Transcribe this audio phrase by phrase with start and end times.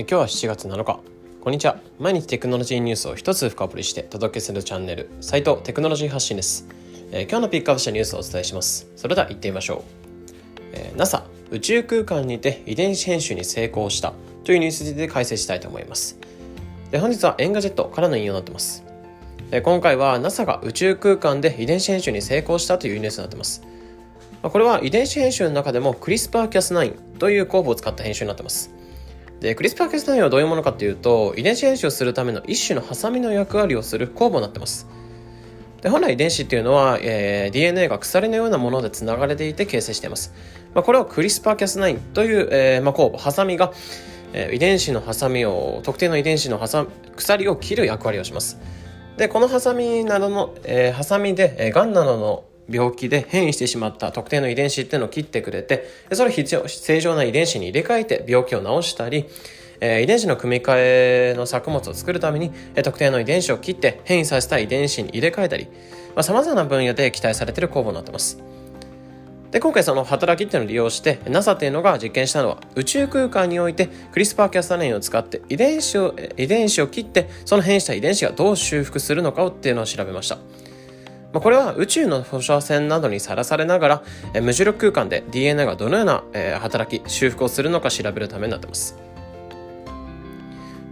[0.00, 1.00] 今日は7月7日。
[1.42, 1.78] こんにちは。
[1.98, 6.66] 毎日テクノロジーニュースを一つ深掘りして届けするチャンネル斉藤テクノロジー発信です、
[7.12, 8.88] え今日のピックアップしたニュースをお伝えします。
[8.96, 9.82] それでは行ってみましょう、
[10.72, 14.14] え NASA 宇宙空間にて遺伝子編集に成功した
[14.44, 16.18] というニュースで解説したいと思います。
[16.90, 18.82] で本日はエンガジェットからの引用になってます。
[19.62, 23.62] 今回は NASA が宇宙空間で遺伝子編集に成功したというニュースになってます。
[24.44, 28.79] これは遺伝子編集の中でもクリスパーキャス9という酵素を使った編集になってます。
[29.40, 34.86] で、クリスパー・キャス9はどういうものかっていうと、遺伝子編集をするための一種のハサミの役割をする酵母になってます。
[35.80, 40.34] で本来遺伝子っていうのは、えー、DNA が鎖のようなものでつながれていて形成しています。
[40.74, 43.72] まあ、これをクリスパー・キャス9という、えーまあ、酵母、ハサミが、
[44.34, 46.86] えー、遺伝子のハサミを、特定の遺伝子のハサ
[47.16, 48.58] 鎖を切る役割をします。
[49.16, 59.26] で、このハサミなどの、えー、ハサミで、えー、ガンなどの病気で変異してしまった特定の遺伝子っていうのを切ってくれて、それを必要正常な遺伝子に入れ替えて病気を治したり、
[59.80, 60.74] え遺伝子の組み換
[61.32, 65.64] えの作物を作るために、え特定の遺伝子を切って変異させた遺伝子に入れ替えたり、
[66.14, 68.38] まあ、様々な分野で期待されている酵母になってます。
[69.50, 80.38] で、今回その働きっていうのを利用して、NASA っていうのが実験したのは、宇宙空間においてクリスパーキャスタネインを使って遺伝子を、遺伝子を切って、その変異した遺伝子がどう修復するのかをっていうのを調べました。
[81.32, 84.02] まあ、これは宇宙の放射線などにさらされながら、
[84.34, 88.98] え無重力空間で DNA がどのような、え働き、修復をするのか調べるためになってます。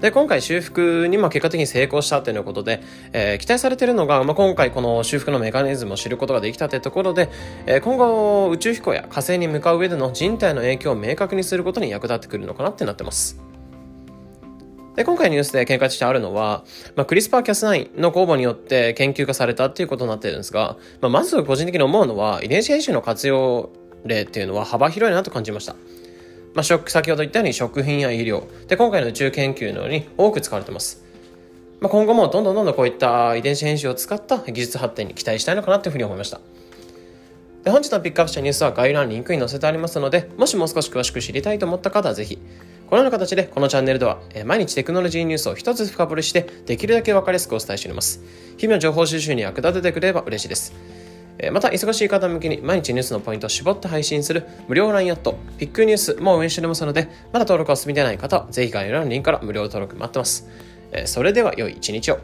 [0.00, 2.80] で、今回修復にま結果的に成功したということで、
[3.12, 7.28] えー、期待されているのが、まあ、今回この修復のメカニズムを知ることができたというところで、
[7.66, 13.47] えー、今後宇宙飛行や火星に向かう上での人体の影響を明確にすることに役立ってくるのかなってなってます。
[14.98, 16.64] で、今回ニュースで見解としてあるのは、
[16.96, 23.70] まあ、クリスパーキャス9の公募によって研究化されたっていうことになってるんですが、まあ、まず個人的に思うのは、遺伝子編集の活用
[24.04, 25.76] 例っていうのは幅広いなと感じました。
[26.52, 31.04] まあ、先ほど言ったように食品や医療、で、今回の宇宙研究のように多く使われてます。
[31.78, 36.40] まあ、今後もどんどんどんどんこういった遺伝子編集を使った技術発展に期待したいのかなというふうに思いました。
[37.62, 42.38] で本日のピックアップしたニュースは概要欄にリンクに載せてありますので、もしもう少し詳しく知りたいと思った方はぜひ、
[42.88, 48.22] このような形でこのチャンネルでは毎日テクノロジーニュースを一つ深掘りしてできるだけ分かりやすくお伝えしております。
[48.56, 50.72] 日々の情報収集に役立ててくれれば嬉しいです。
[51.52, 60.48] また、忙しい方向けに毎日ニュースのポイントを絞って配信する無料 LINE アット、ピックニュースも運営しておりますので、まだ登録を済みでない方は、ぜひ概要欄のリンクから無料登録待ってます。
[61.04, 62.18] それでは良い一日を。